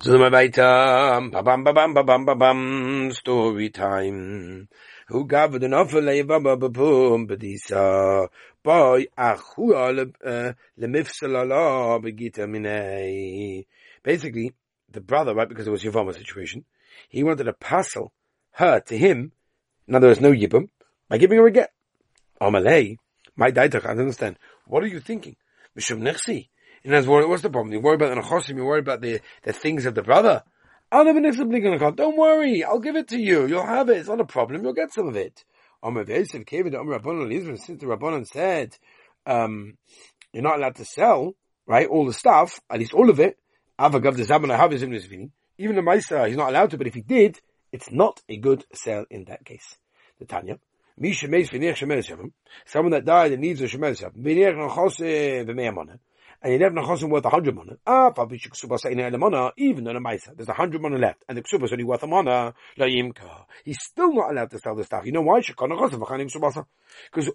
So 0.00 0.10
then 0.10 0.32
weiter, 0.32 0.60
babam, 0.60 1.64
babam, 1.64 1.94
babam, 1.94 2.26
babam, 2.26 3.12
story 3.14 3.70
time. 3.70 4.68
Who 5.08 5.26
gave 5.26 5.52
the 5.52 5.72
offer 5.74 6.00
leva 6.00 6.40
bababum 6.40 7.28
bedisa 7.28 8.28
boy 8.62 9.06
achua 9.16 10.12
lemifsalala 10.78 12.02
begita 12.02 12.48
minei. 12.48 13.66
Basically, 14.02 14.52
the 14.90 15.00
brother, 15.00 15.34
right, 15.34 15.48
because 15.48 15.66
it 15.66 15.70
was 15.70 15.82
Yavama 15.82 16.14
situation, 16.14 16.64
he 17.08 17.22
wanted 17.22 17.44
to 17.44 17.52
passel 17.52 18.12
her 18.52 18.80
to 18.80 18.96
him, 18.96 19.32
in 19.86 19.94
other 19.94 20.08
words, 20.08 20.20
no 20.20 20.32
yibum, 20.32 20.68
by 21.08 21.18
giving 21.18 21.38
her 21.38 21.46
a 21.46 21.50
get. 21.50 21.72
Amalei, 22.40 22.96
my 23.36 23.50
daitach, 23.50 23.84
I 23.86 23.90
understand. 23.90 24.38
What 24.66 24.82
are 24.82 24.88
you 24.88 25.00
thinking? 25.00 25.36
Mishum 25.78 26.00
nechsi. 26.00 26.48
And 26.84 26.94
as 26.94 27.06
what's 27.06 27.42
the 27.42 27.50
problem? 27.50 27.72
You 27.72 27.80
worry 27.80 27.94
about 27.94 28.14
the 28.14 28.20
nechosim, 28.20 28.56
you 28.56 28.64
worry 28.64 28.80
about 28.80 29.00
the, 29.00 29.20
the 29.42 29.52
things 29.52 29.86
of 29.86 29.94
the 29.94 30.02
brother. 30.02 30.42
I'll 30.92 31.06
have 31.06 31.16
an 31.16 31.24
extra 31.24 31.46
blink 31.46 31.64
on 31.64 31.78
the 31.78 31.90
Don't 31.90 32.16
worry, 32.16 32.62
I'll 32.62 32.78
give 32.78 32.96
it 32.96 33.08
to 33.08 33.18
you. 33.18 33.46
You'll 33.46 33.66
have 33.66 33.88
it. 33.88 33.96
It's 33.98 34.08
not 34.08 34.20
a 34.20 34.24
problem. 34.24 34.62
You'll 34.62 34.74
get 34.74 34.92
some 34.92 35.08
of 35.08 35.16
it. 35.16 35.44
Since 35.82 36.02
the 36.32 36.48
Rabbanon 37.86 38.26
said, 38.26 38.76
um, 39.26 39.76
you're 40.32 40.42
not 40.42 40.58
allowed 40.58 40.76
to 40.76 40.84
sell, 40.84 41.34
right, 41.66 41.86
all 41.88 42.06
the 42.06 42.12
stuff, 42.12 42.60
at 42.70 42.78
least 42.78 42.94
all 42.94 43.10
of 43.10 43.18
it, 43.20 43.38
even 43.78 44.02
the 45.76 45.82
Maisa, 45.82 46.28
he's 46.28 46.36
not 46.36 46.48
allowed 46.50 46.70
to, 46.70 46.78
but 46.78 46.86
if 46.86 46.94
he 46.94 47.00
did, 47.00 47.40
it's 47.72 47.90
not 47.90 48.22
a 48.28 48.36
good 48.36 48.64
sale 48.72 49.04
in 49.10 49.24
that 49.24 49.44
case. 49.44 49.76
The 50.18 50.26
Tanya. 50.26 50.58
Someone 50.96 52.92
that 52.92 53.04
died 53.04 53.32
and 53.32 53.42
needs 53.42 53.60
a 53.60 53.64
shemer 53.64 53.88
and 56.44 56.52
you 56.52 56.58
never 56.58 56.74
know 56.74 56.84
worth 57.08 57.24
a 57.24 57.30
hundred 57.30 57.54
mana. 57.56 57.78
Ah, 57.86 58.10
probably 58.10 58.38
ksuba 58.38 58.78
say 58.78 58.92
in 58.92 59.18
mana, 59.18 59.52
even 59.56 59.88
on 59.88 59.96
a 59.96 60.00
maisa. 60.00 60.36
There's 60.36 60.50
a 60.50 60.52
hundred 60.52 60.82
mana 60.82 60.98
left, 60.98 61.24
and 61.26 61.38
the 61.38 61.42
ksuba 61.42 61.64
is 61.64 61.72
only 61.72 61.84
worth 61.84 62.02
a 62.02 62.06
mana. 62.06 62.52
La 62.76 62.84
yimka. 62.84 63.46
He's 63.64 63.82
still 63.82 64.12
not 64.12 64.30
allowed 64.30 64.50
to 64.50 64.58
sell 64.58 64.74
the 64.74 64.84
stuff. 64.84 65.06
You 65.06 65.12
know 65.12 65.22
why? 65.22 65.40
Because 65.40 65.62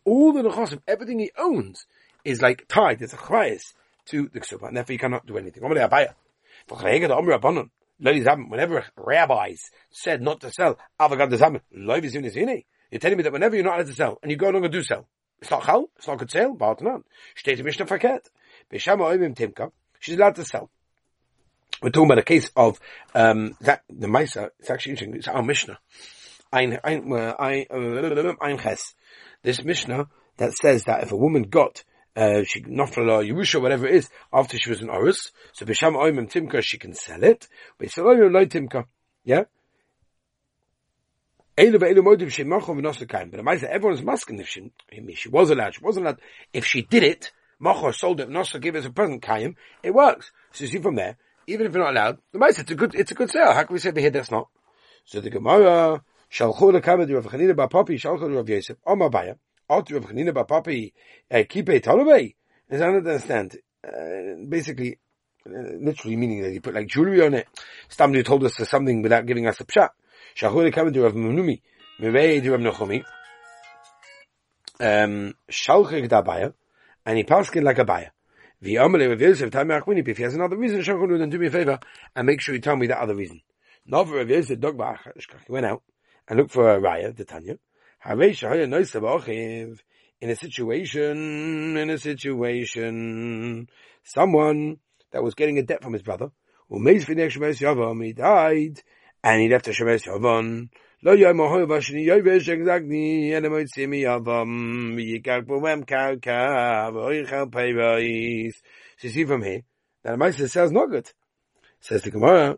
all 0.06 0.32
the 0.32 0.44
nechosim, 0.44 0.82
everything 0.88 1.18
he 1.18 1.32
owns, 1.40 1.88
is 2.24 2.40
like 2.40 2.68
tied. 2.68 3.02
It's 3.02 3.14
a 3.14 3.18
chayes 3.18 3.74
to 4.06 4.30
the 4.32 4.42
ksuba, 4.42 4.68
and 4.68 4.78
therefore 4.78 4.94
he 4.94 5.00
cannot 5.00 5.26
do 5.26 5.40
anything. 5.40 5.64
Whenever 5.68 6.08
rabbis 8.96 9.72
said 9.90 10.22
not 10.22 10.40
to 10.42 10.52
sell, 10.52 10.78
you're 12.92 13.00
telling 13.00 13.18
me 13.18 13.24
that 13.24 13.34
whenever 13.34 13.56
you're 13.56 13.66
not 13.66 13.76
allowed 13.76 13.88
to 13.88 13.94
sell, 13.94 14.20
and 14.22 14.32
you 14.32 14.38
go 14.38 14.50
along 14.50 14.64
and 14.64 14.74
do 14.74 14.84
sell, 14.84 15.08
it's 15.42 15.52
not 15.52 15.64
chal, 15.64 15.90
it's 15.98 16.08
not 16.08 16.18
good 16.18 16.32
sale, 16.32 16.54
but 16.54 16.82
not. 16.82 17.02
Steht 17.36 17.64
Mishnah 17.64 17.86
verkehrt. 17.86 18.26
Beshama 18.72 19.16
Oimim 19.16 19.36
Timka, 19.36 19.72
she's 20.00 20.16
allowed 20.16 20.36
to 20.36 20.46
sell. 20.46 20.70
We're 21.82 21.92
talking 21.92 22.08
about 22.08 22.20
a 22.20 22.24
case 22.24 22.52
of 22.56 22.80
um, 23.16 23.56
that 23.62 23.84
the 23.90 24.08
Maisa. 24.08 24.50
It's 24.60 24.70
actually 24.70 24.92
interesting. 24.94 25.16
It's 25.16 25.28
our 25.28 25.44
Mishnah. 25.44 25.80
Ein, 26.52 26.80
ein, 26.84 27.14
uh, 27.14 27.36
ein, 27.40 27.66
uh, 27.70 28.34
ein 28.42 28.58
ches. 28.58 28.96
This 29.44 29.64
Mishnah 29.64 30.10
that 30.38 30.52
says 30.54 30.84
that 30.86 31.04
if 31.04 31.12
a 31.12 31.16
woman 31.16 31.44
got 31.44 31.84
uh, 32.16 32.44
she 32.44 32.62
nafla 32.62 33.26
Yerusha, 33.26 33.62
whatever 33.62 33.88
it 33.88 33.96
is, 33.96 34.10
after 34.34 34.58
she 34.58 34.70
was 34.70 34.82
an 34.82 34.90
Orus, 34.90 35.32
so 35.54 35.66
b'sham 35.66 35.96
oimim 35.96 36.30
timka, 36.30 36.62
she 36.62 36.78
can 36.78 36.94
sell 36.94 37.24
it. 37.24 37.48
B'sham 37.80 38.04
oimim 38.04 38.34
loy 38.34 38.46
timka, 38.46 38.86
yeah. 39.24 39.44
But 41.60 41.72
the 41.72 43.68
everyone's 43.70 44.02
masking 44.02 44.40
if 44.40 44.48
she, 44.48 44.72
she 45.16 45.30
was 45.30 45.50
allowed, 45.50 45.76
she 45.76 45.82
wasn't 45.82 46.06
allowed. 46.06 46.22
If 46.54 46.66
she 46.66 46.84
did 46.84 47.04
it, 47.04 47.32
Mochor 47.60 47.92
sold 47.92 48.22
it, 48.22 48.30
Nosa 48.30 48.62
give 48.62 48.76
us 48.76 48.86
a 48.86 48.92
present, 48.92 49.22
Kayim, 49.22 49.56
it 49.84 49.94
works. 49.94 50.32
So 50.54 50.64
you 50.64 50.70
see 50.70 50.78
from 50.80 50.96
there, 50.96 51.18
even 51.48 51.68
if 51.68 51.74
you're 51.74 51.84
not 51.84 51.92
allowed, 51.92 52.20
the 52.32 52.40
mice, 52.40 52.60
it's 52.60 52.72
a 52.72 52.76
good, 52.76 52.96
it's 52.96 53.12
a 53.12 53.14
good 53.14 53.30
sale. 53.30 53.52
How 53.52 53.64
can 53.64 53.74
we 53.74 53.80
say 53.80 53.92
here 53.94 54.10
that's 54.10 54.32
not? 54.32 54.48
So 55.04 55.20
the 55.20 55.30
Gemara, 55.30 56.02
Shalchu 56.32 56.80
lekabed 56.80 57.14
Rav 57.14 57.26
Chanina 57.26 57.56
bar 57.56 57.68
Papi, 57.68 58.00
Shalchu 58.00 58.34
Rav 58.34 58.48
Yosef, 58.48 58.78
Omar 58.86 59.10
Baya, 59.10 59.36
Ot 59.70 59.92
Rav 59.92 60.06
Chanina 60.06 60.34
bar 60.34 60.46
Papi, 60.46 60.94
Kipe 61.30 61.82
Tolobei. 61.82 62.36
Does 62.70 62.82
I 62.82 62.88
understand. 62.88 63.58
Uh, 63.86 64.36
basically, 64.48 65.00
uh, 65.48 65.78
literally 65.80 66.16
meaning 66.16 66.44
that 66.44 66.52
he 66.52 66.60
put 66.60 66.76
like 66.76 66.88
jewelry 66.88 67.26
on 67.26 67.34
it. 67.34 67.48
Somebody 67.88 68.24
told 68.24 68.44
us 68.44 68.56
something 68.56 69.02
without 69.02 69.26
giving 69.26 69.48
us 69.48 69.60
a 69.60 69.66
pshat. 69.66 69.90
Shalchu 70.36 70.72
lekabed 70.72 71.02
Rav 71.02 71.14
Menumi, 71.14 71.62
Mirei 72.00 72.40
Rav 72.50 72.60
Nochomi, 72.60 73.04
um, 74.80 75.34
Shalchu 75.50 76.08
Dabaya, 76.08 76.54
and 77.06 77.18
he 77.18 77.24
paskin 77.24 77.64
like 77.64 77.80
a 77.80 77.86
buyer. 77.86 78.12
The 78.62 78.76
Amalei 78.76 79.10
Rav 79.10 79.22
Yosef, 79.22 79.52
time 79.52 79.70
Achmini, 79.70 80.06
if 80.08 80.18
he 80.18 80.24
has 80.24 80.34
another 80.34 80.58
reason, 80.58 80.82
Shachonu, 80.82 81.18
then 81.18 81.30
do 81.30 81.40
me 81.40 81.48
a 81.48 81.52
favor 81.52 81.80
and 82.16 82.28
make 82.28 82.42
sure 82.42 82.54
you 82.54 82.62
tell 82.62 82.76
me 82.76 82.88
that 82.88 83.00
other 83.00 83.16
reason. 83.16 83.42
Nova 83.86 84.18
Rav 84.18 84.30
Yosef, 84.30 84.60
Dog 84.60 84.80
he 85.46 85.52
went 85.52 85.66
out 85.66 85.82
and 86.28 86.38
looked 86.38 86.52
for 86.52 86.70
a 86.70 86.80
raya, 86.80 87.16
the 87.16 87.26
Tanya. 87.26 87.58
In 90.22 90.30
a 90.30 90.36
situation, 90.36 91.78
in 91.78 91.90
a 91.90 91.98
situation, 91.98 93.68
someone 94.04 94.78
that 95.12 95.24
was 95.24 95.34
getting 95.36 95.58
a 95.58 95.64
debt 95.64 95.82
from 95.82 95.94
his 95.94 96.02
brother, 96.02 96.32
he 96.70 98.14
died, 98.14 98.82
and 99.24 99.42
he 99.42 99.50
left 99.50 99.66
the 99.66 99.72
Shemesh 99.72 100.08
Havon. 100.08 100.70
Lo 101.02 101.14
yom 101.14 101.40
ahoy 101.40 101.66
vashni 101.66 102.06
yoy 102.06 102.22
veshek 102.22 102.64
zagni 102.66 103.30
yenem 103.30 103.52
oit 103.52 103.70
simi 103.70 104.02
yavam 104.02 104.98
yikak 104.98 105.46
bumem 105.46 105.88
kau 105.88 106.16
kav 106.16 106.94
oichal 106.94 107.50
peirais. 107.50 108.54
So 108.98 109.08
you 109.08 109.10
see 109.10 109.26
from 109.26 109.44
here 109.44 109.62
that 110.04 110.18
Amaisa 110.18 110.50
sounds 110.50 110.72
not 110.72 110.90
good. 110.90 111.10
Says 111.80 112.02
the 112.02 112.12
Gemara, 112.12 112.58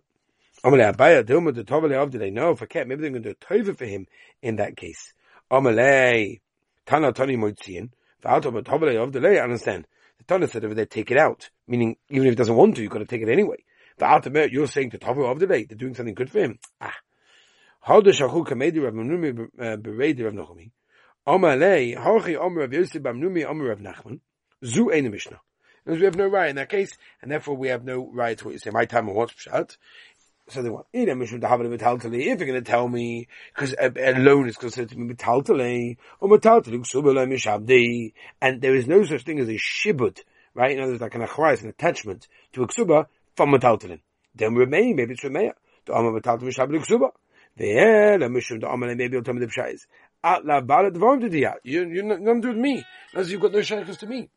Amalei 0.63 0.91
Abaya 0.91 1.24
Dilma 1.24 1.53
to 1.53 1.63
Tovale 1.63 1.91
Avdi 1.91 2.18
they 2.18 2.32
know 2.32 2.51
if 2.51 2.63
I 2.63 2.65
can't 2.65 2.88
maybe 2.88 3.01
they're 3.01 3.12
going 3.12 3.24
to 3.24 3.34
do 3.34 3.36
a 3.39 3.46
tova 3.46 3.77
for 3.77 3.86
him 3.86 4.08
in 4.41 4.56
that 4.56 4.75
case. 4.75 5.13
Amalei 5.51 6.39
Tana 6.86 7.12
Tani 7.12 7.38
Moitzian 7.38 7.89
V'alto 8.24 8.51
Tovale 8.63 8.96
Avdi 8.96 9.38
I 9.38 9.44
understand. 9.44 9.86
The 10.18 10.24
Tana 10.24 10.48
said 10.48 10.65
over 10.65 10.74
there, 10.74 10.88
take 10.88 11.12
it 11.12 11.18
out, 11.18 11.50
meaning 11.68 11.98
even 12.10 12.27
if 12.27 12.32
he 12.32 12.36
doesn't 12.36 12.56
want 12.56 12.75
to, 12.75 12.82
you've 12.82 12.91
got 12.91 13.00
to 13.00 13.06
take 13.06 13.22
it 13.22 13.30
anyway. 13.30 13.58
The 13.98 14.12
ultimate, 14.12 14.51
you're 14.51 14.67
saying 14.67 14.91
to 14.91 15.00
Tovale 15.00 15.31
of 15.31 15.39
the 15.39 15.48
day, 15.48 15.65
they're 15.65 15.77
doing 15.77 15.95
something 15.95 16.15
good 16.15 16.29
for 16.29 16.39
him. 16.39 16.60
Ah. 16.79 16.95
Hodesh 17.88 18.21
Achu 18.21 18.45
Kamedi 18.45 18.83
Rav 18.83 18.93
Menumi 18.93 19.50
Beredi 19.57 20.24
Rav 20.24 20.33
Nochumi. 20.33 20.71
Omer 21.25 21.55
Lei, 21.55 21.95
Hochi 21.95 22.36
Omer 22.36 22.62
Rav 22.62 22.74
Yosef 22.74 23.01
Bamnumi 23.01 23.45
Omer 23.45 23.69
Rav 23.69 23.79
Nachman. 23.79 24.19
Zu 24.63 24.91
Eine 24.91 25.10
Mishnah. 25.10 25.39
Because 25.83 26.00
we 26.00 26.05
have 26.05 26.15
no 26.15 26.27
right 26.27 26.50
in 26.50 26.57
that 26.57 26.69
case, 26.69 26.95
and 27.21 27.31
therefore 27.31 27.55
we 27.55 27.69
have 27.69 27.83
no 27.83 28.10
right 28.13 28.38
to 28.38 28.45
what 28.45 28.51
you 28.51 28.60
say. 28.60 28.69
My 28.69 28.86
time 28.86 29.07
what's 29.07 29.33
pshat. 29.33 29.77
So 30.50 30.62
they 30.62 30.69
want, 30.69 30.86
in 30.91 31.07
to 31.07 31.48
have 31.48 31.62
a 31.62 31.63
metaltali, 31.63 32.19
if 32.19 32.39
you're 32.39 32.48
going 32.48 32.53
to 32.53 32.62
tell 32.62 32.88
me, 32.88 33.27
because 33.55 33.74
a, 33.74 33.91
a 33.95 34.19
loan 34.19 34.50
is 34.50 34.57
considered 34.57 34.89
to 34.89 34.95
be 34.95 35.13
metaltali, 35.13 35.98
or 36.19 36.29
metaltali, 36.29 36.86
subala 36.86 37.25
mishabdi, 37.25 38.13
and 38.41 38.62
there 38.62 38.75
is 38.75 38.86
no 38.86 39.03
such 39.05 39.24
thing 39.24 39.39
as 39.39 39.48
a 39.48 39.53
shibud, 39.53 40.19
right? 40.53 40.71
You 40.71 40.81
know, 40.81 40.88
there's 40.88 41.01
like 41.01 41.15
an 41.15 41.21
achrais, 41.21 41.63
an 41.63 41.69
attachment 41.69 42.27
to 42.53 42.63
a 42.63 42.67
ksuba 42.67 43.07
from 43.41 43.60
metaltalin. 43.60 44.00
Then 44.36 44.55
remain, 44.55 44.95
maybe 44.95 45.13
it's 45.13 45.24
remeya. 45.24 45.53
To 45.88 45.95
amma 45.95 46.12
metaltali 46.19 46.43
mishabdi 46.43 46.79
ksuba. 46.79 47.10
Ve'el 47.60 48.21
mishum 48.29 48.62
the 48.62 48.67
amalei 48.67 48.95
maybe 48.95 49.13
you'll 49.13 49.24
tell 49.24 49.33
me 49.33 49.39
the 49.39 49.48
pshais. 49.48 49.81
At 50.24 50.45
la 50.45 50.62
bala 50.62 50.91
dvarim 50.91 51.21
to 51.21 51.60
You 51.63 51.88
you're 51.88 52.03
not 52.03 52.24
going 52.24 52.41
do 52.41 52.53
me, 52.53 52.83
unless 53.13 53.29
you've 53.29 53.41
got 53.41 53.51
no 53.51 53.60
shaykhs 53.60 53.98
to 53.98 54.05
me. 54.05 54.29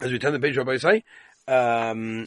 As 0.00 0.10
we 0.10 0.18
tell 0.18 0.32
the 0.32 0.40
page 0.40 0.56
Rabbi 0.56 0.76
say, 0.78 1.04
um, 1.46 2.26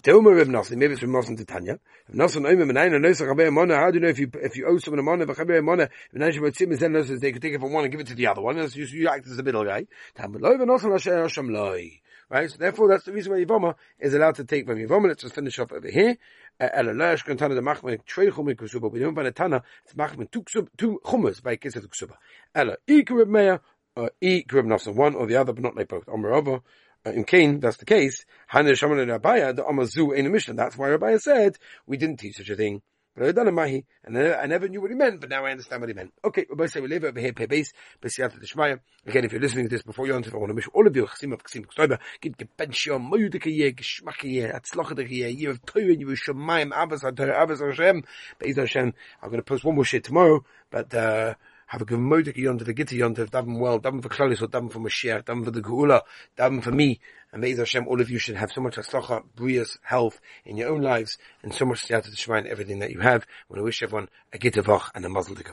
Teuma 0.00 0.32
Reb 0.32 0.46
Nosson, 0.46 0.76
maybe 0.76 0.92
it's 0.92 1.00
from 1.00 1.10
Nosson 1.10 1.36
to 1.36 1.44
Tanya. 1.44 1.80
Reb 2.08 2.16
Nosson 2.16 2.42
Oime 2.42 2.70
Menayna 2.70 3.00
Nosa 3.04 3.26
Chabei 3.26 3.48
Amona, 3.48 3.76
how 3.76 3.90
do 3.90 3.96
you 3.96 4.00
know 4.00 4.08
if 4.08 4.20
you, 4.20 4.30
if 4.34 4.56
you 4.56 4.64
owe 4.68 4.78
someone 4.78 5.00
a 5.00 5.02
Mona, 5.02 5.26
V'Chabei 5.26 5.60
Amona, 5.60 5.88
Menayna 6.14 6.38
Shabbat 6.38 6.56
Sim, 6.56 6.70
then 6.76 6.92
Nosson, 6.92 7.18
they 7.18 7.32
could 7.32 7.42
take 7.42 7.54
it 7.54 7.60
from 7.60 7.72
one 7.72 7.82
and 7.82 7.90
give 7.90 8.00
it 8.00 8.06
to 8.06 8.14
the 8.14 8.28
other 8.28 8.40
one, 8.40 8.56
as 8.58 8.76
you, 8.76 8.84
you 8.84 9.08
act 9.08 9.26
as 9.26 9.36
the 9.36 9.42
middle 9.42 9.64
guy. 9.64 9.88
Tam 10.14 10.34
Loi 10.34 10.54
Nosson 10.54 10.92
Hashem 10.92 11.14
Hashem 11.14 11.48
Loi. 11.52 12.00
Right? 12.30 12.48
So 12.48 12.58
therefore, 12.58 12.88
that's 12.90 13.06
the 13.06 13.12
reason 13.12 13.32
why 13.32 13.44
Yivoma 13.44 13.74
is 13.98 14.14
allowed 14.14 14.36
to 14.36 14.44
take 14.44 14.66
from 14.66 14.76
Yivoma. 14.76 15.08
Let's 15.08 15.22
just 15.22 15.34
finish 15.34 15.58
off 15.58 15.72
over 15.72 15.88
here. 15.88 16.16
Uh, 16.60 16.68
Elalash 16.76 17.24
Kantana 17.24 17.56
the 17.56 17.60
Machme 17.60 18.04
Trey 18.04 18.28
Chumik 18.28 18.56
Kusuba. 18.56 18.92
We 18.92 19.00
don't 19.00 19.16
find 19.16 19.26
a 19.26 19.32
Tana. 19.32 19.64
It's 19.84 19.94
Machme 19.94 20.30
two 20.30 20.42
Chumas 20.44 21.42
by 21.42 21.56
Kisset 21.56 21.84
Kusuba. 21.88 22.16
Ella 22.54 22.76
Ikurib 22.86 23.26
Meya 23.26 23.60
or 23.96 24.12
Ikurib 24.22 24.66
Nafsa 24.66 24.94
one 24.94 25.14
or 25.14 25.26
the 25.26 25.36
other, 25.36 25.52
but 25.52 25.62
not 25.62 25.74
like 25.74 25.88
both. 25.88 26.06
Omerova. 26.06 26.60
Uh, 27.06 27.10
in 27.10 27.24
Cain, 27.24 27.60
that's 27.60 27.76
the 27.76 27.84
case. 27.84 28.24
Hana 28.46 28.74
Shaman 28.74 28.98
and 28.98 29.10
Abaya, 29.10 29.54
the 29.54 29.64
Amazu 29.64 30.10
in 30.10 30.26
a 30.26 30.30
mission. 30.30 30.56
That's 30.56 30.76
why 30.76 30.88
Abaya 30.88 31.20
said 31.20 31.56
we 31.86 31.96
didn't 31.96 32.18
teach 32.18 32.36
such 32.36 32.50
a 32.50 32.56
thing. 32.56 32.82
But 33.18 33.26
I 33.26 33.32
done 33.32 33.48
a 33.48 33.52
mahi, 33.52 33.84
and 34.04 34.16
I 34.16 34.46
never 34.46 34.68
knew 34.68 34.80
what 34.80 34.90
he 34.90 34.96
meant, 34.96 35.20
but 35.20 35.28
now 35.28 35.44
I 35.44 35.50
understand 35.50 35.82
what 35.82 35.88
he 35.88 35.94
meant. 35.94 36.12
Okay, 36.24 36.46
both 36.48 36.70
say 36.70 36.78
we 36.78 36.86
live 36.86 37.02
over 37.02 37.18
here, 37.18 37.32
pay 37.32 37.46
base, 37.46 37.72
b'siyat 38.00 38.38
Shmaya. 38.44 38.78
Again, 39.06 39.24
if 39.24 39.32
you're 39.32 39.40
listening 39.40 39.64
to 39.64 39.74
this 39.74 39.82
before 39.82 40.06
you 40.06 40.14
answer, 40.14 40.30
I 40.32 40.38
want 40.38 40.50
to 40.50 40.54
wish 40.54 40.68
all 40.72 40.86
of 40.86 40.94
you 40.94 41.04
chsim 41.06 41.32
of 41.32 41.42
chsim 41.42 41.66
k'stoiba, 41.66 41.98
gid 42.20 42.36
gebenshio, 42.36 43.00
moyudike 43.00 43.46
yeh, 43.46 43.70
geschmacke 43.70 44.32
yeh, 44.32 44.52
atzlochadike 44.52 45.10
yeh, 45.10 45.26
year 45.26 45.50
of 45.50 45.66
Torah, 45.66 45.96
you 45.96 46.06
Shemayim, 46.06 46.70
Abbas 46.72 47.02
HaTorah, 47.02 47.42
Abbas 47.42 47.58
Hashem, 47.58 48.04
Be'ez 48.38 48.56
Hashem. 48.56 48.94
I'm 49.20 49.30
going 49.30 49.40
to 49.40 49.44
post 49.44 49.64
one 49.64 49.74
more 49.74 49.84
shit 49.84 50.04
tomorrow, 50.04 50.44
but, 50.70 50.94
uh, 50.94 51.34
Have 51.68 51.82
a 51.82 51.84
good 51.84 51.98
modik 51.98 52.36
yontif, 52.36 52.66
a 52.68 52.72
gitta 52.72 52.94
yontif, 52.94 53.28
daven 53.28 53.58
well, 53.58 53.78
daven 53.78 54.02
for 54.02 54.08
Klaus, 54.08 54.40
daven 54.40 54.72
for 54.72 54.78
Mashiach, 54.78 55.24
daven 55.24 55.44
for 55.44 55.50
the 55.50 55.60
Geula, 55.60 56.00
daven 56.38 56.62
for 56.62 56.72
me. 56.72 56.98
And 57.30 57.42
Be'ez 57.42 57.58
Hashem, 57.58 57.86
all 57.86 58.00
of 58.00 58.08
you 58.08 58.18
should 58.18 58.36
have 58.36 58.50
so 58.50 58.62
much 58.62 58.76
aslacha, 58.76 59.22
brias, 59.36 59.76
health 59.82 60.18
in 60.46 60.56
your 60.56 60.70
own 60.70 60.80
lives, 60.80 61.18
and 61.42 61.52
so 61.52 61.66
much 61.66 61.86
siyata 61.86 62.16
to 62.16 62.34
in 62.36 62.46
everything 62.46 62.78
that 62.78 62.90
you 62.90 63.00
have. 63.00 63.24
I 63.24 63.44
want 63.50 63.60
to 63.60 63.64
wish 63.64 63.82
everyone 63.82 64.08
a 64.32 64.38
gitta 64.38 64.62
vach 64.62 64.90
and 64.94 65.04
a 65.04 65.10
mazel 65.10 65.34
de 65.34 65.44